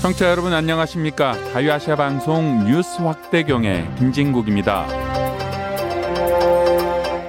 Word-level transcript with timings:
청취자 0.00 0.30
여러분 0.30 0.54
안녕하십니까? 0.54 1.34
자유아시아 1.52 1.94
방송 1.94 2.64
뉴스 2.64 3.02
확대경의 3.02 3.96
김진국입니다. 3.96 4.86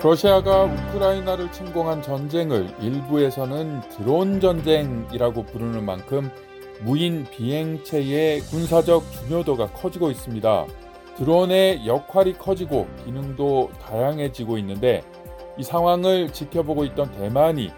러시아가 0.02 0.64
우크라이나를 0.64 1.52
침공한 1.52 2.02
전쟁을 2.02 2.74
일부에서는 2.80 3.82
드론 3.90 4.40
전쟁이라고 4.40 5.44
부르는 5.48 5.84
만큼 5.84 6.32
무인 6.80 7.26
비행체의 7.30 8.40
군사적 8.40 9.04
중요도가 9.12 9.68
커지고 9.74 10.10
있습니다. 10.10 10.66
드론의 11.18 11.86
역할이 11.86 12.38
커지고 12.38 12.88
기능도 13.04 13.72
다양해지고 13.82 14.58
있는데 14.60 15.04
이 15.58 15.64
상황을 15.64 16.32
지켜보고 16.32 16.86
있던 16.86 17.12
대만이 17.12 17.70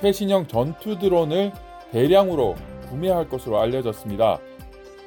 최신형 0.00 0.48
전투 0.48 0.98
드론을 0.98 1.52
대량으로 1.92 2.56
구매할 2.92 3.26
것으로 3.26 3.58
알려졌습니다. 3.58 4.38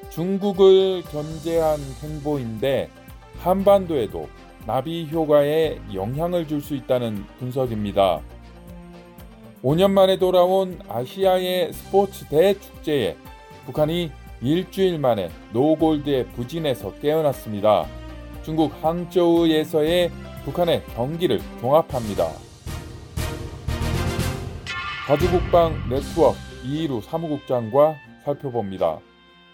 중국을 0.09 1.03
견제한 1.03 1.79
행보인데 2.01 2.89
한반도에도 3.39 4.27
나비 4.65 5.07
효과에 5.11 5.79
영향을 5.93 6.47
줄 6.47 6.61
수 6.61 6.73
있다는 6.75 7.23
분석입니다. 7.37 8.21
5년 9.63 9.91
만에 9.91 10.17
돌아온 10.17 10.79
아시아의 10.89 11.73
스포츠 11.73 12.25
대축제에 12.25 13.15
북한이 13.67 14.11
일주일 14.41 14.97
만에 14.97 15.29
노골드에 15.53 16.25
부진해서 16.29 16.93
깨어났습니다. 16.95 17.85
중국 18.43 18.71
항저우에서의 18.83 20.11
북한의 20.43 20.83
경기를 20.95 21.39
종합합니다. 21.61 22.29
가주국방 25.07 25.89
네트워크 25.89 26.54
이희루 26.65 27.01
사무국장과 27.01 27.93
살펴봅니다. 28.23 28.97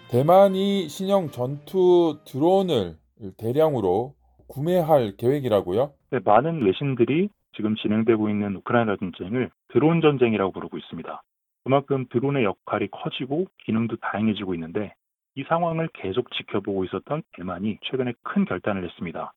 대만이 0.10 0.88
신형 0.88 1.32
전투 1.32 2.20
드론을 2.26 2.96
대량으로 3.38 4.14
구매할 4.48 5.14
계획이라고요? 5.18 5.92
네, 6.12 6.20
많은 6.24 6.64
외신들이 6.64 7.30
지금 7.56 7.76
진행되고 7.76 8.30
있는 8.30 8.56
우크라이나 8.58 8.96
전쟁을 8.96 9.50
드론 9.70 10.00
전쟁이라고 10.02 10.54
부르고 10.54 10.78
있습니다. 10.78 11.22
그만큼 11.66 12.06
드론의 12.10 12.46
역할이 12.46 12.88
커지고 12.92 13.46
기능도 13.66 13.98
다양해지고 13.98 14.54
있는데 14.56 14.94
이 15.36 15.44
상황을 15.44 15.90
계속 15.94 16.32
지켜보고 16.32 16.86
있었던 16.86 17.24
대만이 17.34 17.78
최근에 17.84 18.14
큰 18.24 18.46
결단을 18.46 18.86
했습니다. 18.86 19.34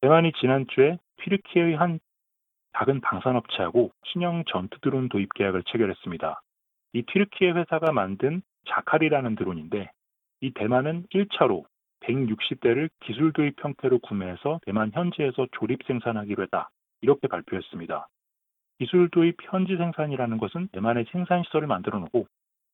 대만이 0.00 0.32
지난주에 0.40 0.98
튀르키예의 1.22 1.76
한 1.76 2.00
작은 2.76 3.00
방산업체하고 3.00 3.90
신형 4.12 4.44
전투 4.50 4.80
드론 4.80 5.08
도입 5.08 5.32
계약을 5.34 5.62
체결했습니다. 5.64 6.40
이 6.92 7.02
튀르키예 7.02 7.50
회사가 7.50 7.92
만든 7.92 8.42
자칼이라는 8.68 9.34
드론인데 9.34 9.90
이 10.40 10.52
대만은 10.52 11.06
1차로 11.14 11.64
160대를 12.00 12.90
기술 13.00 13.32
도입 13.32 13.62
형태로 13.62 13.98
구매해서 14.00 14.60
대만 14.64 14.90
현지에서 14.92 15.46
조립 15.52 15.82
생산하기로 15.86 16.44
했다. 16.44 16.70
이렇게 17.00 17.28
발표했습니다. 17.28 18.08
기술 18.78 19.08
도입 19.10 19.36
현지 19.42 19.76
생산이라는 19.76 20.38
것은 20.38 20.68
대만의 20.68 21.06
생산 21.10 21.42
시설을 21.42 21.66
만들어 21.66 21.98
놓고 21.98 22.26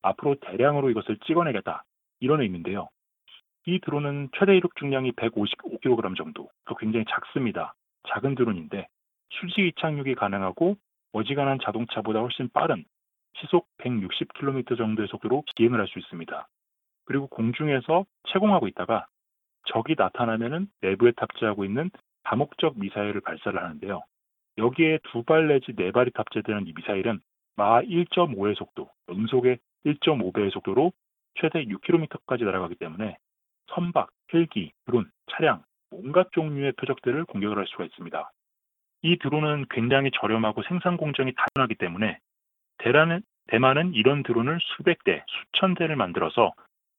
앞으로 0.03 0.37
대량으로 0.41 0.91
이것을 0.91 1.19
찍어내겠다. 1.27 1.85
이런 2.21 2.43
의미인데요. 2.43 2.89
이 3.67 3.81
드론은 3.81 4.29
최대 4.39 4.55
이륙 4.57 4.77
중량이 4.77 5.13
155kg 5.13 6.17
정도, 6.17 6.51
굉장히 6.79 7.07
작습니다. 7.09 7.75
작은 8.09 8.35
드론인데 8.35 8.87
수직 9.31 9.67
이착륙이 9.67 10.15
가능하고 10.15 10.77
어지간한 11.13 11.59
자동차보다 11.63 12.21
훨씬 12.21 12.51
빠른 12.51 12.85
시속 13.39 13.67
160km 13.79 14.77
정도의 14.77 15.09
속도로 15.09 15.45
비행을 15.57 15.81
할 15.81 15.87
수 15.89 15.99
있습니다. 15.99 16.49
그리고 17.07 17.27
공중에서 17.29 18.07
채공하고 18.29 18.69
있다가 18.69 19.07
적이 19.67 19.95
나타나면은 19.99 20.69
내부에 20.81 21.13
탑재하고 21.13 21.65
있는 21.65 21.91
다목적 22.25 22.79
미사일을 22.79 23.21
발사를 23.21 23.61
하는데요. 23.63 24.03
여기에 24.59 25.01
두 25.11 25.23
발 25.25 25.49
내지 25.49 25.75
네 25.75 25.91
발이 25.91 26.13
탑재되는 26.13 26.67
이 26.67 26.73
미사일은 26.75 27.21
마 27.57 27.81
1.5의 27.83 28.57
속도, 28.57 28.91
음속의 29.11 29.59
1.5배의 29.85 30.51
속도로 30.53 30.93
최대 31.41 31.65
6km까지 31.65 32.45
날아가기 32.45 32.77
때문에 32.77 33.17
선박, 33.69 34.11
헬기, 34.33 34.73
드론, 34.87 35.11
차량, 35.31 35.63
온갖 35.91 36.29
종류의 36.33 36.73
표적들을 36.73 37.25
공격을 37.27 37.59
할 37.59 37.67
수가 37.67 37.85
있습니다. 37.85 38.31
이 39.03 39.19
드론은 39.19 39.67
굉장히 39.71 40.11
저렴하고 40.21 40.63
생산 40.63 40.97
공정이 40.97 41.33
단순하기 41.35 41.75
때문에 41.77 42.19
대만은, 42.79 43.23
대만은 43.49 43.95
이런 43.95 44.23
드론을 44.23 44.59
수백 44.61 45.05
대, 45.05 45.25
수천 45.29 45.75
대를 45.75 45.97
만들어서 45.97 46.53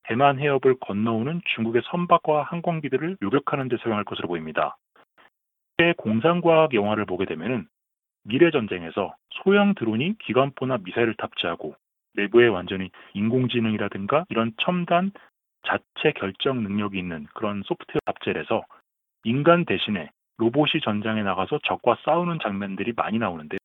대만 0.04 0.40
해협을 0.40 0.76
건너오는 0.80 1.42
중국의 1.56 1.82
선박과 1.86 2.44
항공기들을 2.44 3.18
요격하는 3.22 3.68
데 3.68 3.78
사용할 3.78 4.04
것으로 4.04 4.28
보입니다. 4.28 4.78
공상과학 5.98 6.74
영화를 6.74 7.06
보게 7.06 7.26
되면 7.26 7.68
미래 8.24 8.50
전쟁에서 8.52 9.16
소형 9.30 9.74
드론이 9.76 10.18
기관포나 10.20 10.78
미사일을 10.84 11.16
탑재하고 11.16 11.76
내부에 12.14 12.48
완전히 12.48 12.90
인공지능이라든가 13.14 14.26
이런 14.30 14.54
첨단 14.62 15.12
자체 15.68 16.12
결정 16.16 16.64
능력이 16.64 16.98
있는 16.98 17.28
그런 17.34 17.64
소프트웨어 17.64 18.00
탑재를 18.06 18.42
해서 18.42 18.64
인간 19.24 19.66
대신에 19.66 20.10
로봇이 20.38 20.82
전장에 20.84 21.24
나가서 21.24 21.60
적과 21.64 21.98
싸우는 22.06 22.40
장면들이 22.42 22.94
많이 22.96 23.18
나오는데 23.18 23.58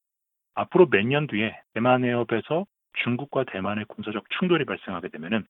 앞으로 0.61 0.89
몇 0.91 1.05
년 1.05 1.27
뒤에 1.27 1.57
대만 1.75 2.05
해협에서 2.05 2.67
중국과 3.03 3.45
대만의 3.45 3.87
군사적 3.87 4.25
충돌이 4.39 4.65
발생하게 4.65 5.09
되면은 5.09 5.47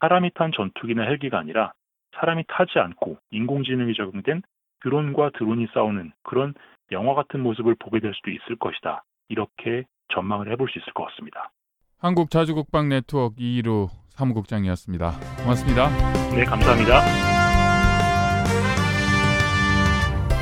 사람이 0.00 0.30
탄 0.34 0.52
전투기나 0.52 1.02
헬기가 1.02 1.38
아니라 1.38 1.72
사람이 2.18 2.44
타지 2.48 2.78
않고 2.78 3.18
인공지능이 3.30 3.94
적용된 3.94 4.42
드론과 4.82 5.30
드론이 5.38 5.66
싸우는 5.74 6.12
그런 6.22 6.54
영화 6.92 7.14
같은 7.14 7.40
모습을 7.40 7.74
보게 7.78 7.98
될 8.00 8.12
수도 8.14 8.30
있을 8.30 8.56
것이다. 8.56 9.02
이렇게 9.28 9.84
전망을 10.14 10.50
해볼 10.52 10.68
수 10.70 10.78
있을 10.78 10.92
것 10.92 11.06
같습니다. 11.06 11.50
한국 11.98 12.30
자주국방 12.30 12.88
네트워크 12.88 13.34
이희루 13.38 13.88
사무국장이었습니다. 14.10 15.10
고맙습니다. 15.42 15.88
네, 16.36 16.44
감사합니다. 16.44 17.45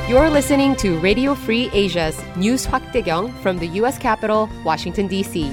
You're 0.06 0.28
listening 0.28 0.76
to 0.76 0.98
Radio 0.98 1.32
Free 1.32 1.70
Asia's 1.72 2.20
News 2.36 2.68
확대경 2.68 3.30
from 3.40 3.58
the 3.58 3.66
U.S. 3.80 3.98
capital, 3.98 4.50
Washington, 4.62 5.08
D.C. 5.08 5.50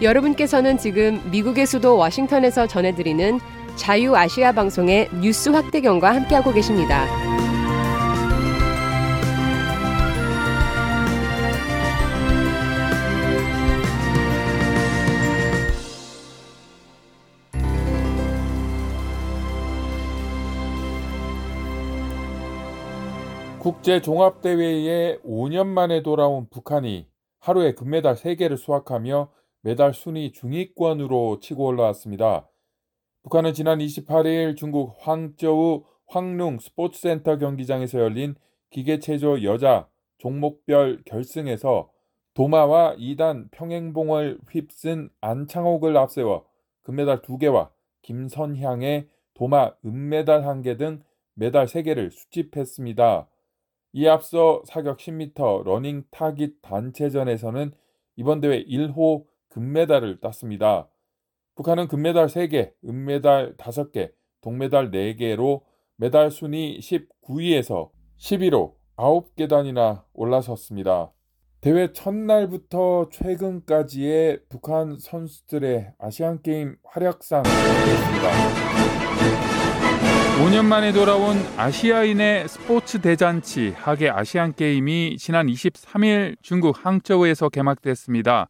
여러분께서는 0.00 0.78
지금 0.78 1.20
미국의 1.28 1.66
수도 1.66 1.96
워싱턴에서 1.96 2.68
전해드리는 2.68 3.40
자유아시아 3.74 4.52
방송의 4.52 5.08
뉴스 5.20 5.48
확대경과 5.48 6.14
함께하고 6.14 6.52
계십니다. 6.52 7.29
국제 23.60 24.00
종합대회에 24.00 25.18
5년 25.18 25.66
만에 25.66 26.02
돌아온 26.02 26.48
북한이 26.48 27.06
하루에 27.40 27.74
금메달 27.74 28.14
3개를 28.14 28.56
수확하며 28.56 29.30
메달 29.60 29.92
순위 29.92 30.32
중위권으로 30.32 31.40
치고 31.40 31.66
올라왔습니다. 31.66 32.48
북한은 33.22 33.52
지난 33.52 33.80
28일 33.80 34.56
중국 34.56 34.96
항저우 35.00 35.84
황룽 36.06 36.62
스포츠센터 36.62 37.36
경기장에서 37.36 38.00
열린 38.00 38.34
기계체조 38.70 39.42
여자 39.42 39.86
종목별 40.16 41.02
결승에서 41.04 41.90
도마와 42.32 42.96
2단 42.96 43.50
평행봉을 43.50 44.38
휩쓴 44.50 45.10
안창옥을 45.20 45.98
앞세워 45.98 46.46
금메달 46.80 47.20
2개와 47.20 47.68
김선향의 48.00 49.10
도마 49.34 49.74
은메달 49.84 50.44
1개 50.44 50.78
등 50.78 51.02
메달 51.34 51.66
3개를 51.66 52.10
수집했습니다. 52.10 53.28
이 53.92 54.06
앞서 54.06 54.62
사격 54.64 54.98
10m 54.98 55.64
러닝 55.64 56.04
타깃 56.10 56.62
단체전에서는 56.62 57.72
이번 58.16 58.40
대회 58.40 58.64
1호 58.64 59.24
금메달을 59.48 60.20
땄습니다. 60.20 60.88
북한은 61.56 61.88
금메달 61.88 62.26
3개, 62.26 62.72
은메달 62.84 63.56
5개, 63.56 64.12
동메달 64.40 64.90
4개로 64.90 65.62
메달 65.96 66.30
순위 66.30 66.78
19위에서 66.78 67.90
11호 68.18 68.74
9계단이나 68.96 70.04
올라섰습니다. 70.12 71.12
대회 71.60 71.92
첫날부터 71.92 73.10
최근까지의 73.10 74.44
북한 74.48 74.98
선수들의 74.98 75.92
아시안게임 75.98 76.76
활약상 76.84 77.42
보겠습니다. 77.42 79.09
5년 80.40 80.64
만에 80.64 80.92
돌아온 80.92 81.36
아시아인의 81.58 82.48
스포츠 82.48 82.98
대잔치 82.98 83.74
하계 83.76 84.08
아시안 84.08 84.54
게임이 84.54 85.18
지난 85.18 85.46
23일 85.46 86.34
중국 86.40 86.82
항저우에서 86.82 87.50
개막됐습니다. 87.50 88.48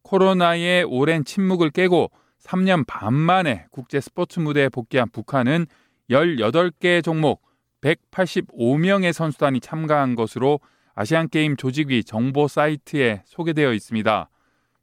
코로나의 0.00 0.84
오랜 0.84 1.26
침묵을 1.26 1.68
깨고 1.68 2.10
3년 2.42 2.86
반 2.86 3.12
만에 3.12 3.66
국제 3.70 4.00
스포츠 4.00 4.40
무대에 4.40 4.70
복귀한 4.70 5.10
북한은 5.10 5.66
18개 6.08 7.04
종목 7.04 7.42
185명의 7.82 9.12
선수단이 9.12 9.60
참가한 9.60 10.14
것으로 10.14 10.60
아시안 10.94 11.28
게임 11.28 11.58
조직위 11.58 12.04
정보 12.04 12.48
사이트에 12.48 13.20
소개되어 13.26 13.74
있습니다. 13.74 14.30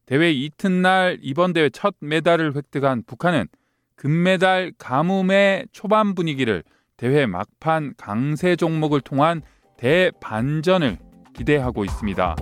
대회 0.06 0.32
이튿날 0.32 1.18
이번 1.24 1.54
대회 1.54 1.72
첫 1.72 1.96
메달을 2.02 2.56
획득한 2.56 3.02
북한은 3.08 3.48
금메달 3.96 4.74
가뭄의 4.78 5.68
초반 5.72 6.16
분위기를 6.16 6.64
대회 6.98 7.26
막판 7.26 7.94
강세 7.98 8.56
종목을 8.56 9.02
통한 9.02 9.42
대반전을 9.78 10.98
기대하고 11.34 11.84
있습니다. 11.86 12.36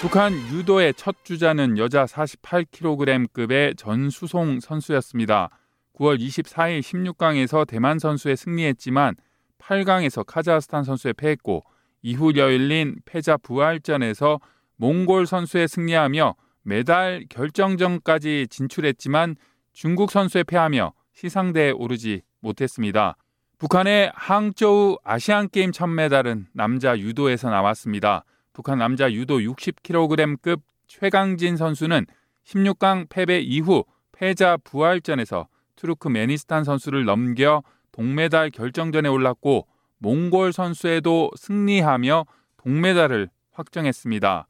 북한 0.00 0.32
유도의 0.50 0.94
첫 0.94 1.16
주자는 1.24 1.76
여자 1.76 2.06
48kg급의 2.06 3.76
전수송 3.76 4.60
선수였습니다. 4.60 5.50
9월 5.94 6.18
24일 6.18 6.80
16강에서 6.80 7.66
대만 7.66 7.98
선수에 7.98 8.36
승리했지만 8.36 9.16
8강에서 9.58 10.24
카자흐스탄 10.24 10.84
선수에 10.84 11.12
패했고 11.12 11.64
이후 12.08 12.32
열린 12.36 12.96
패자 13.04 13.36
부활전에서 13.36 14.40
몽골 14.76 15.26
선수에 15.26 15.66
승리하며 15.66 16.36
메달 16.62 17.26
결정전까지 17.28 18.46
진출했지만 18.48 19.36
중국 19.74 20.10
선수에 20.10 20.42
패하며 20.44 20.94
시상대에 21.12 21.70
오르지 21.72 22.22
못했습니다. 22.40 23.16
북한의 23.58 24.10
항저우 24.14 24.96
아시안게임 25.04 25.72
첫 25.72 25.88
메달은 25.88 26.46
남자 26.54 26.98
유도에서 26.98 27.50
나왔습니다. 27.50 28.24
북한 28.54 28.78
남자 28.78 29.12
유도 29.12 29.40
60kg급 29.40 30.62
최강진 30.86 31.58
선수는 31.58 32.06
16강 32.46 33.10
패배 33.10 33.38
이후 33.40 33.84
패자 34.12 34.56
부활전에서 34.64 35.46
투르크메니스탄 35.76 36.64
선수를 36.64 37.04
넘겨 37.04 37.62
동메달 37.92 38.50
결정전에 38.50 39.10
올랐고 39.10 39.66
몽골 39.98 40.52
선수에도 40.52 41.30
승리하며 41.36 42.26
동메달을 42.56 43.28
확정했습니다. 43.52 44.46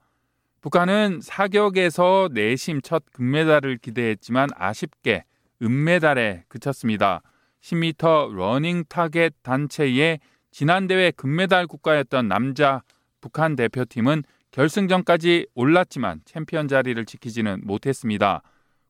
북한은 0.60 1.20
사격에서 1.22 2.30
내심 2.32 2.82
첫 2.82 3.04
금메달을 3.12 3.78
기대했지만 3.78 4.50
아쉽게 4.54 5.24
은메달에 5.62 6.44
그쳤습니다. 6.48 7.22
10m 7.62 8.34
러닝 8.34 8.84
타겟 8.88 9.32
단체의 9.42 10.20
지난 10.50 10.86
대회 10.86 11.10
금메달 11.10 11.66
국가였던 11.66 12.28
남자 12.28 12.82
북한 13.20 13.56
대표팀은 13.56 14.22
결승전까지 14.50 15.46
올랐지만 15.54 16.20
챔피언 16.24 16.68
자리를 16.68 17.04
지키지는 17.04 17.62
못했습니다. 17.64 18.42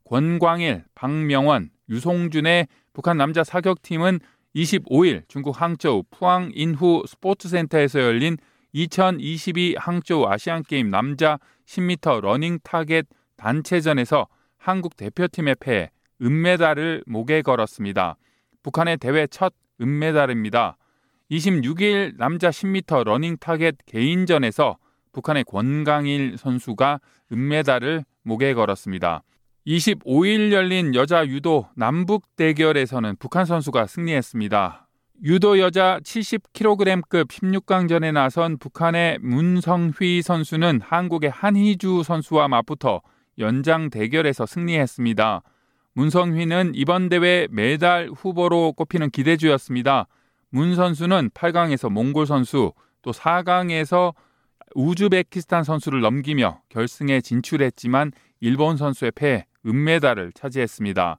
권광일, 0.04 0.84
박명원, 0.94 1.70
유송준의 1.90 2.68
북한 2.92 3.16
남자 3.16 3.44
사격팀은 3.44 4.20
25일 4.58 5.22
중국 5.28 5.60
항저우 5.60 6.02
푸양 6.10 6.50
인후 6.52 7.04
스포츠센터에서 7.06 8.00
열린 8.00 8.36
2022 8.72 9.76
항저우 9.78 10.26
아시안게임 10.26 10.90
남자 10.90 11.38
10m 11.66 12.20
러닝 12.20 12.58
타겟 12.64 13.06
단체전에서 13.36 14.26
한국 14.56 14.96
대표팀에 14.96 15.54
패해 15.60 15.90
은메달을 16.20 17.04
목에 17.06 17.42
걸었습니다. 17.42 18.16
북한의 18.62 18.96
대회 18.96 19.26
첫 19.28 19.54
은메달입니다. 19.80 20.76
26일 21.30 22.16
남자 22.16 22.50
10m 22.50 23.04
러닝 23.04 23.36
타겟 23.38 23.76
개인전에서 23.86 24.78
북한의 25.12 25.44
권광일 25.44 26.36
선수가 26.36 27.00
은메달을 27.32 28.04
목에 28.22 28.54
걸었습니다. 28.54 29.22
25일 29.68 30.50
열린 30.50 30.94
여자 30.94 31.26
유도 31.26 31.66
남북 31.76 32.24
대결에서는 32.36 33.16
북한 33.18 33.44
선수가 33.44 33.86
승리했습니다. 33.86 34.88
유도 35.24 35.58
여자 35.58 36.00
70kg급 36.02 37.28
16강전에 37.28 38.12
나선 38.12 38.56
북한의 38.56 39.18
문성휘 39.20 40.22
선수는 40.22 40.80
한국의 40.82 41.28
한희주 41.28 42.02
선수와 42.02 42.48
맞붙어 42.48 43.02
연장 43.38 43.90
대결에서 43.90 44.46
승리했습니다. 44.46 45.42
문성휘는 45.92 46.72
이번 46.74 47.10
대회 47.10 47.46
메달 47.50 48.08
후보로 48.08 48.72
꼽히는 48.72 49.10
기대주였습니다. 49.10 50.06
문 50.48 50.76
선수는 50.76 51.28
8강에서 51.34 51.90
몽골 51.90 52.24
선수, 52.26 52.72
또 53.02 53.10
4강에서 53.10 54.14
우즈베키스탄 54.74 55.62
선수를 55.62 56.00
넘기며 56.00 56.62
결승에 56.70 57.20
진출했지만 57.20 58.12
일본 58.40 58.78
선수의 58.78 59.12
패 59.14 59.44
은메달을 59.68 60.32
차지했습니다. 60.34 61.18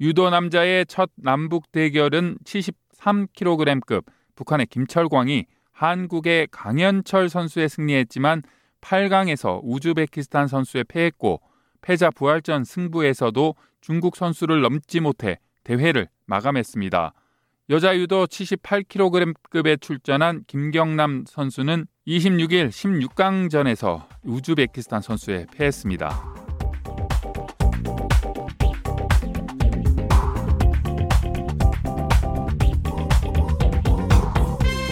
유도 0.00 0.28
남자의 0.28 0.84
첫 0.86 1.10
남북 1.16 1.70
대결은 1.72 2.36
73kg급 2.44 4.04
북한의 4.34 4.66
김철광이 4.66 5.46
한국의 5.72 6.48
강현철 6.50 7.28
선수에 7.28 7.68
승리했지만 7.68 8.42
8강에서 8.80 9.60
우즈베키스탄 9.62 10.48
선수에 10.48 10.84
패했고 10.84 11.40
패자 11.80 12.10
부활전 12.10 12.64
승부에서도 12.64 13.54
중국 13.80 14.16
선수를 14.16 14.62
넘지 14.62 15.00
못해 15.00 15.38
대회를 15.62 16.08
마감했습니다. 16.26 17.12
여자 17.70 17.96
유도 17.96 18.26
78kg급에 18.26 19.80
출전한 19.80 20.44
김경남 20.46 21.24
선수는 21.26 21.86
26일 22.06 22.68
16강전에서 22.68 24.06
우즈베키스탄 24.24 25.00
선수에 25.00 25.46
패했습니다. 25.52 26.33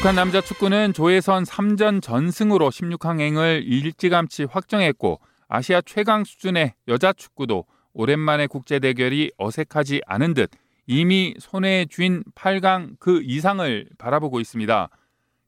북한 0.03 0.17
남자 0.17 0.41
축구는 0.41 0.95
조혜선 0.95 1.45
3전 1.45 2.03
전승으로 2.03 2.71
16강행을 2.71 3.63
일찌감치 3.65 4.49
확정했고 4.51 5.21
아시아 5.47 5.81
최강 5.81 6.25
수준의 6.25 6.75
여자 6.89 7.13
축구도 7.13 7.67
오랜만에 7.93 8.49
국제 8.49 8.81
대결이 8.81 9.31
어색하지 9.39 10.01
않은 10.05 10.35
듯 10.35 10.51
이미 10.89 11.37
손에 11.39 11.87
쥔 11.89 12.25
8강 12.35 12.97
그 12.99 13.23
이상을 13.23 13.91
바라보고 13.97 14.41
있습니다. 14.41 14.89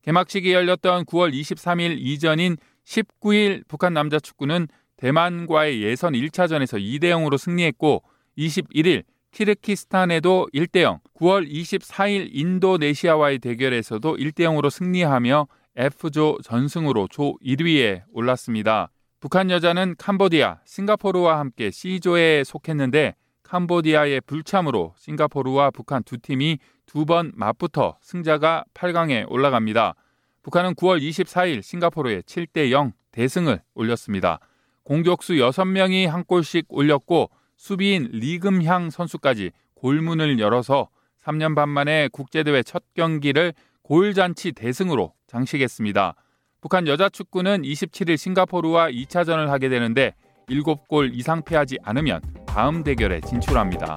개막식이 0.02 0.52
열렸던 0.52 1.06
9월 1.06 1.34
23일 1.34 1.96
이전인 1.98 2.56
19일 2.86 3.66
북한 3.66 3.92
남자 3.92 4.20
축구는 4.20 4.68
대만과의 4.98 5.82
예선 5.82 6.12
1차전에서 6.12 6.80
2대 6.80 7.06
0으로 7.06 7.38
승리했고 7.38 8.04
21일 8.38 9.02
키르키스탄에도 9.34 10.48
1대0, 10.54 11.00
9월 11.18 11.50
24일 11.50 12.28
인도네시아와의 12.32 13.40
대결에서도 13.40 14.16
1대0으로 14.16 14.70
승리하며 14.70 15.48
F조 15.76 16.38
전승으로 16.44 17.08
조 17.08 17.36
1위에 17.44 18.02
올랐습니다. 18.12 18.90
북한 19.18 19.50
여자는 19.50 19.96
캄보디아, 19.98 20.60
싱가포르와 20.64 21.40
함께 21.40 21.70
C조에 21.72 22.44
속했는데 22.44 23.16
캄보디아의 23.42 24.20
불참으로 24.20 24.94
싱가포르와 24.96 25.72
북한 25.72 26.04
두 26.04 26.18
팀이 26.18 26.58
두 26.86 27.04
번 27.04 27.32
맞붙어 27.34 27.96
승자가 28.02 28.64
8강에 28.72 29.24
올라갑니다. 29.28 29.94
북한은 30.42 30.74
9월 30.74 31.02
24일 31.02 31.62
싱가포르에 31.62 32.20
7대 32.20 32.70
0 32.70 32.92
대승을 33.10 33.60
올렸습니다. 33.74 34.38
공격수 34.84 35.32
6명이 35.34 36.06
한 36.06 36.24
골씩 36.24 36.66
올렸고 36.68 37.30
수비인 37.56 38.08
리금향 38.12 38.90
선수까지 38.90 39.52
골문을 39.74 40.38
열어서 40.38 40.88
3년 41.24 41.54
반 41.54 41.68
만에 41.68 42.08
국제대회 42.12 42.62
첫 42.62 42.82
경기를 42.94 43.54
골잔치 43.82 44.52
대승으로 44.52 45.12
장식했습니다. 45.26 46.14
북한 46.60 46.86
여자 46.88 47.08
축구는 47.08 47.62
27일 47.62 48.16
싱가포르와 48.16 48.88
2차전을 48.88 49.48
하게 49.48 49.68
되는데 49.68 50.14
7골 50.48 51.10
이상 51.14 51.42
패하지 51.42 51.78
않으면 51.82 52.20
다음 52.46 52.82
대결에 52.82 53.20
진출합니다. 53.20 53.96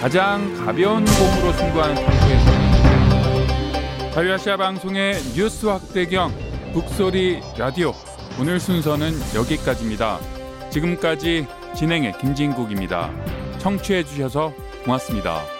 가장 0.00 0.54
가벼운 0.64 1.04
공으로 1.04 1.52
승부하는 1.52 1.94
탐구에서 1.96 2.57
자유아시아 4.14 4.56
방송의 4.56 5.14
뉴스 5.34 5.66
확대경 5.66 6.32
북소리 6.72 7.40
라디오 7.56 7.92
오늘 8.40 8.58
순서는 8.58 9.12
여기까지입니다. 9.34 10.18
지금까지 10.70 11.46
진행의 11.76 12.18
김진국입니다. 12.18 13.10
청취해 13.58 14.04
주셔서 14.04 14.52
고맙습니다. 14.84 15.57